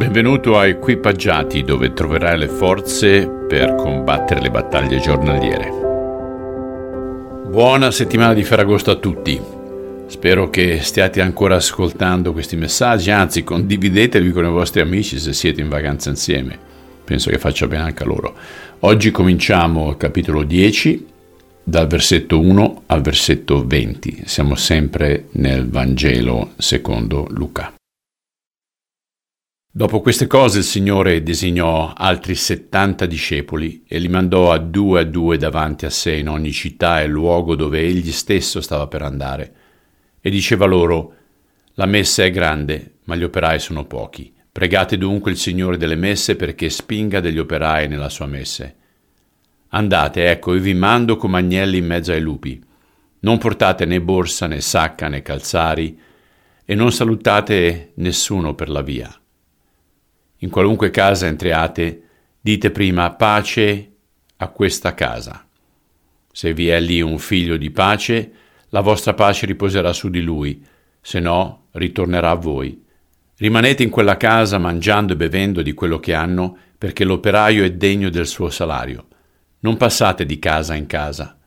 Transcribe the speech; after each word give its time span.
Benvenuto 0.00 0.56
a 0.58 0.66
Equipaggiati 0.66 1.62
dove 1.62 1.92
troverai 1.92 2.38
le 2.38 2.48
forze 2.48 3.28
per 3.28 3.74
combattere 3.74 4.40
le 4.40 4.50
battaglie 4.50 4.98
giornaliere. 4.98 5.68
Buona 7.50 7.90
settimana 7.90 8.32
di 8.32 8.42
Ferragosto 8.42 8.90
a 8.90 8.94
tutti. 8.94 9.38
Spero 10.06 10.48
che 10.48 10.80
stiate 10.80 11.20
ancora 11.20 11.56
ascoltando 11.56 12.32
questi 12.32 12.56
messaggi, 12.56 13.10
anzi 13.10 13.44
condivideteli 13.44 14.30
con 14.32 14.46
i 14.46 14.48
vostri 14.48 14.80
amici 14.80 15.18
se 15.18 15.34
siete 15.34 15.60
in 15.60 15.68
vacanza 15.68 16.08
insieme. 16.08 16.58
Penso 17.04 17.28
che 17.28 17.36
faccia 17.36 17.66
bene 17.66 17.82
anche 17.82 18.02
a 18.02 18.06
loro. 18.06 18.34
Oggi 18.78 19.10
cominciamo 19.10 19.90
il 19.90 19.98
capitolo 19.98 20.44
10 20.44 21.08
dal 21.62 21.86
versetto 21.86 22.40
1 22.40 22.84
al 22.86 23.02
versetto 23.02 23.66
20. 23.66 24.22
Siamo 24.24 24.54
sempre 24.54 25.26
nel 25.32 25.68
Vangelo 25.68 26.52
secondo 26.56 27.26
Luca. 27.28 27.74
Dopo 29.80 30.02
queste 30.02 30.26
cose 30.26 30.58
il 30.58 30.64
Signore 30.64 31.22
designò 31.22 31.94
altri 31.96 32.34
settanta 32.34 33.06
discepoli 33.06 33.82
e 33.88 33.98
li 33.98 34.08
mandò 34.08 34.52
a 34.52 34.58
due 34.58 35.00
a 35.00 35.04
due 35.04 35.38
davanti 35.38 35.86
a 35.86 35.90
sé 35.90 36.16
in 36.16 36.28
ogni 36.28 36.52
città 36.52 37.00
e 37.00 37.06
luogo 37.06 37.54
dove 37.54 37.80
egli 37.80 38.12
stesso 38.12 38.60
stava 38.60 38.88
per 38.88 39.00
andare. 39.00 39.54
E 40.20 40.28
diceva 40.28 40.66
loro, 40.66 41.14
La 41.76 41.86
messa 41.86 42.22
è 42.22 42.30
grande, 42.30 42.96
ma 43.04 43.16
gli 43.16 43.22
operai 43.22 43.58
sono 43.58 43.86
pochi. 43.86 44.30
Pregate 44.52 44.98
dunque 44.98 45.30
il 45.30 45.38
Signore 45.38 45.78
delle 45.78 45.96
messe 45.96 46.36
perché 46.36 46.68
spinga 46.68 47.20
degli 47.20 47.38
operai 47.38 47.88
nella 47.88 48.10
sua 48.10 48.26
messe. 48.26 48.76
Andate, 49.68 50.30
ecco, 50.30 50.52
io 50.52 50.60
vi 50.60 50.74
mando 50.74 51.16
come 51.16 51.38
agnelli 51.38 51.78
in 51.78 51.86
mezzo 51.86 52.12
ai 52.12 52.20
lupi. 52.20 52.62
Non 53.20 53.38
portate 53.38 53.86
né 53.86 53.98
borsa, 53.98 54.46
né 54.46 54.60
sacca, 54.60 55.08
né 55.08 55.22
calzari, 55.22 55.98
e 56.66 56.74
non 56.74 56.92
salutate 56.92 57.92
nessuno 57.94 58.54
per 58.54 58.68
la 58.68 58.82
via. 58.82 59.14
In 60.42 60.48
qualunque 60.48 60.90
casa 60.90 61.26
entriate, 61.26 62.02
dite 62.40 62.70
prima 62.70 63.10
pace 63.12 63.92
a 64.36 64.48
questa 64.48 64.94
casa. 64.94 65.46
Se 66.32 66.54
vi 66.54 66.68
è 66.68 66.80
lì 66.80 67.02
un 67.02 67.18
figlio 67.18 67.58
di 67.58 67.70
pace, 67.70 68.32
la 68.70 68.80
vostra 68.80 69.12
pace 69.12 69.44
riposerà 69.44 69.92
su 69.92 70.08
di 70.08 70.22
lui, 70.22 70.64
se 70.98 71.20
no 71.20 71.66
ritornerà 71.72 72.30
a 72.30 72.36
voi. 72.36 72.82
Rimanete 73.36 73.82
in 73.82 73.90
quella 73.90 74.16
casa 74.16 74.56
mangiando 74.56 75.12
e 75.12 75.16
bevendo 75.16 75.60
di 75.60 75.74
quello 75.74 76.00
che 76.00 76.14
hanno, 76.14 76.56
perché 76.78 77.04
l'operaio 77.04 77.62
è 77.62 77.72
degno 77.72 78.08
del 78.08 78.26
suo 78.26 78.48
salario. 78.48 79.08
Non 79.60 79.76
passate 79.76 80.24
di 80.24 80.38
casa 80.38 80.74
in 80.74 80.86
casa. 80.86 81.38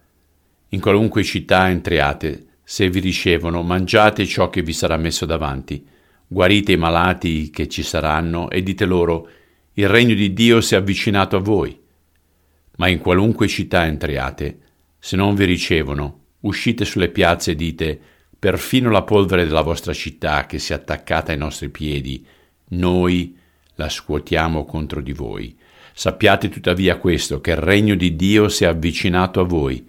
In 0.69 0.79
qualunque 0.79 1.23
città 1.23 1.67
entriate, 1.67 2.45
se 2.63 2.91
vi 2.91 2.99
ricevono, 2.99 3.63
mangiate 3.63 4.27
ciò 4.27 4.51
che 4.51 4.61
vi 4.61 4.73
sarà 4.73 4.97
messo 4.97 5.25
davanti 5.25 5.83
guarite 6.33 6.71
i 6.71 6.77
malati 6.77 7.51
che 7.51 7.67
ci 7.69 7.83
saranno 7.83 8.49
e 8.49 8.63
dite 8.63 8.85
loro, 8.85 9.29
il 9.73 9.87
regno 9.87 10.15
di 10.15 10.33
Dio 10.33 10.61
si 10.61 10.73
è 10.73 10.77
avvicinato 10.77 11.35
a 11.37 11.39
voi. 11.39 11.79
Ma 12.77 12.87
in 12.87 12.97
qualunque 12.97 13.47
città 13.47 13.85
entriate, 13.85 14.57
se 14.97 15.15
non 15.15 15.35
vi 15.35 15.45
ricevono, 15.45 16.21
uscite 16.41 16.85
sulle 16.85 17.09
piazze 17.09 17.51
e 17.51 17.55
dite, 17.55 17.99
perfino 18.39 18.89
la 18.89 19.03
polvere 19.03 19.45
della 19.45 19.61
vostra 19.61 19.93
città 19.93 20.47
che 20.47 20.57
si 20.57 20.73
è 20.73 20.75
attaccata 20.75 21.31
ai 21.31 21.37
nostri 21.37 21.69
piedi, 21.69 22.25
noi 22.69 23.37
la 23.75 23.87
scuotiamo 23.87 24.65
contro 24.65 25.01
di 25.01 25.13
voi. 25.13 25.55
Sappiate 25.93 26.49
tuttavia 26.49 26.97
questo, 26.97 27.41
che 27.41 27.51
il 27.51 27.57
regno 27.57 27.93
di 27.93 28.15
Dio 28.15 28.49
si 28.49 28.63
è 28.63 28.67
avvicinato 28.67 29.39
a 29.39 29.43
voi. 29.43 29.87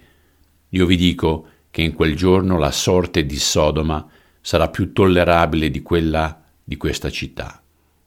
Io 0.68 0.84
vi 0.84 0.96
dico 0.96 1.48
che 1.70 1.80
in 1.80 1.94
quel 1.94 2.14
giorno 2.14 2.58
la 2.58 2.70
sorte 2.70 3.24
di 3.24 3.38
Sodoma 3.38 4.06
sarà 4.46 4.68
più 4.68 4.92
tollerabile 4.92 5.70
di 5.70 5.80
quella 5.80 6.38
di 6.62 6.76
questa 6.76 7.08
città. 7.08 7.62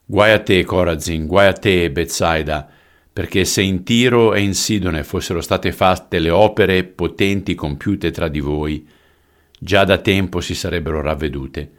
Guai 0.06 0.34
a 0.34 0.40
te, 0.40 0.64
Corazin, 0.66 1.26
guai 1.26 1.48
a 1.48 1.54
te, 1.54 1.90
Bethsaida, 1.90 2.70
perché 3.12 3.44
se 3.44 3.64
in 3.64 3.84
Tiro 3.84 4.36
e 4.36 4.42
in 4.42 4.54
Sidone 4.54 5.04
fossero 5.04 5.42
state 5.42 5.72
fatte 5.72 6.20
le 6.20 6.30
opere 6.30 6.84
potenti 6.84 7.56
compiute 7.56 8.12
tra 8.12 8.28
di 8.28 8.40
voi, 8.40 8.88
già 9.58 9.84
da 9.84 9.97
tempo 9.97 10.40
si 10.40 10.53
sarebbero 10.53 11.02
ravvedute, 11.02 11.72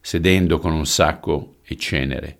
sedendo 0.00 0.60
con 0.60 0.72
un 0.72 0.86
sacco 0.86 1.56
e 1.64 1.74
cenere. 1.76 2.38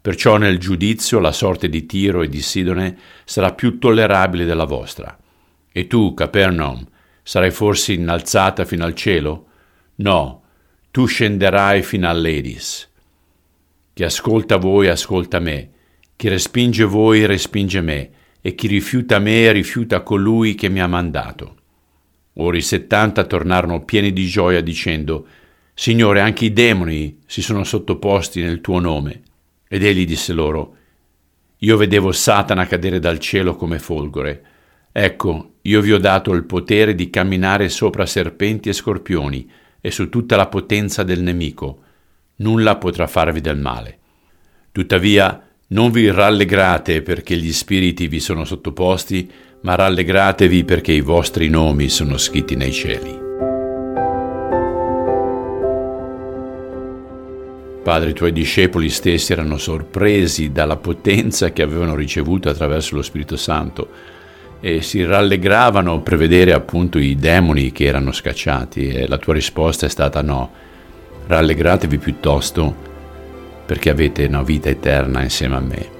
Perciò 0.00 0.36
nel 0.36 0.60
giudizio 0.60 1.18
la 1.18 1.32
sorte 1.32 1.68
di 1.68 1.84
Tiro 1.84 2.22
e 2.22 2.28
di 2.28 2.42
Sidone 2.42 2.96
sarà 3.24 3.52
più 3.52 3.80
tollerabile 3.80 4.44
della 4.44 4.66
vostra. 4.66 5.18
E 5.72 5.86
tu, 5.88 6.14
Capernaum, 6.14 6.86
sarai 7.24 7.50
forse 7.50 7.92
innalzata 7.92 8.64
fino 8.64 8.84
al 8.84 8.94
cielo? 8.94 9.46
No, 9.96 10.42
tu 10.96 11.04
scenderai 11.04 11.82
fino 11.82 12.08
all'Edis. 12.08 12.90
Chi 13.92 14.02
ascolta 14.02 14.56
voi 14.56 14.88
ascolta 14.88 15.40
me, 15.40 15.70
chi 16.16 16.28
respinge 16.28 16.84
voi 16.84 17.26
respinge 17.26 17.82
me, 17.82 18.10
e 18.40 18.54
chi 18.54 18.66
rifiuta 18.66 19.18
me 19.18 19.52
rifiuta 19.52 20.00
colui 20.00 20.54
che 20.54 20.70
mi 20.70 20.80
ha 20.80 20.86
mandato. 20.86 21.56
Ora 22.36 22.56
i 22.56 22.62
settanta 22.62 23.24
tornarono 23.24 23.84
pieni 23.84 24.10
di 24.10 24.24
gioia 24.26 24.62
dicendo, 24.62 25.26
Signore, 25.74 26.22
anche 26.22 26.46
i 26.46 26.54
demoni 26.54 27.18
si 27.26 27.42
sono 27.42 27.62
sottoposti 27.62 28.40
nel 28.40 28.62
tuo 28.62 28.80
nome. 28.80 29.20
Ed 29.68 29.84
egli 29.84 30.06
disse 30.06 30.32
loro, 30.32 30.76
Io 31.58 31.76
vedevo 31.76 32.10
Satana 32.10 32.64
cadere 32.64 33.00
dal 33.00 33.18
cielo 33.18 33.54
come 33.54 33.78
folgore. 33.78 34.44
Ecco, 34.92 35.56
io 35.60 35.82
vi 35.82 35.92
ho 35.92 35.98
dato 35.98 36.32
il 36.32 36.46
potere 36.46 36.94
di 36.94 37.10
camminare 37.10 37.68
sopra 37.68 38.06
serpenti 38.06 38.70
e 38.70 38.72
scorpioni, 38.72 39.46
e 39.86 39.92
su 39.92 40.08
tutta 40.08 40.34
la 40.34 40.48
potenza 40.48 41.04
del 41.04 41.22
nemico. 41.22 41.78
Nulla 42.38 42.74
potrà 42.74 43.06
farvi 43.06 43.40
del 43.40 43.56
male. 43.56 43.98
Tuttavia, 44.72 45.40
non 45.68 45.92
vi 45.92 46.10
rallegrate 46.10 47.02
perché 47.02 47.36
gli 47.36 47.52
spiriti 47.52 48.08
vi 48.08 48.18
sono 48.18 48.44
sottoposti, 48.44 49.30
ma 49.60 49.76
rallegratevi 49.76 50.64
perché 50.64 50.90
i 50.90 51.02
vostri 51.02 51.48
nomi 51.48 51.88
sono 51.88 52.18
scritti 52.18 52.56
nei 52.56 52.72
cieli. 52.72 53.16
Padre, 57.84 58.10
i 58.10 58.14
tuoi 58.14 58.32
discepoli 58.32 58.88
stessi 58.88 59.30
erano 59.30 59.56
sorpresi 59.56 60.50
dalla 60.50 60.78
potenza 60.78 61.52
che 61.52 61.62
avevano 61.62 61.94
ricevuto 61.94 62.48
attraverso 62.48 62.96
lo 62.96 63.02
Spirito 63.02 63.36
Santo 63.36 63.88
e 64.60 64.82
si 64.82 65.04
rallegravano 65.04 66.00
per 66.00 66.16
vedere 66.16 66.52
appunto 66.52 66.98
i 66.98 67.14
demoni 67.14 67.72
che 67.72 67.84
erano 67.84 68.12
scacciati 68.12 68.88
e 68.88 69.06
la 69.06 69.18
tua 69.18 69.34
risposta 69.34 69.86
è 69.86 69.88
stata 69.88 70.22
no, 70.22 70.50
rallegratevi 71.26 71.98
piuttosto 71.98 72.84
perché 73.66 73.90
avete 73.90 74.24
una 74.24 74.42
vita 74.42 74.68
eterna 74.68 75.22
insieme 75.22 75.56
a 75.56 75.60
me. 75.60 75.94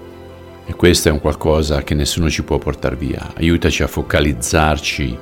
E 0.66 0.74
questo 0.74 1.08
è 1.08 1.12
un 1.12 1.20
qualcosa 1.20 1.82
che 1.82 1.94
nessuno 1.94 2.28
ci 2.28 2.42
può 2.42 2.58
portare 2.58 2.96
via. 2.96 3.32
Aiutaci 3.36 3.82
a 3.82 3.88
focalizzarci 3.88 5.18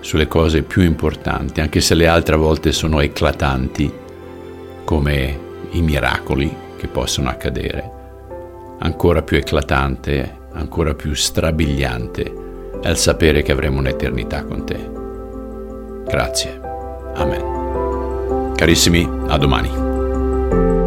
sulle 0.00 0.26
cose 0.26 0.62
più 0.62 0.82
importanti, 0.82 1.60
anche 1.60 1.80
se 1.80 1.94
le 1.94 2.06
altre 2.06 2.36
volte 2.36 2.72
sono 2.72 3.00
eclatanti, 3.00 3.92
come 4.84 5.38
i 5.72 5.82
miracoli 5.82 6.54
che 6.78 6.86
possono 6.86 7.28
accadere. 7.28 7.90
Ancora 8.78 9.22
più 9.22 9.36
eclatante, 9.36 10.38
ancora 10.52 10.94
più 10.94 11.12
strabiliante 11.14 12.44
è 12.86 12.90
il 12.90 12.96
sapere 12.96 13.42
che 13.42 13.50
avremo 13.50 13.80
un'eternità 13.80 14.44
con 14.44 14.64
te. 14.64 14.78
Grazie. 16.06 16.60
Amen. 17.14 18.52
Carissimi, 18.54 19.08
a 19.26 19.36
domani. 19.36 20.85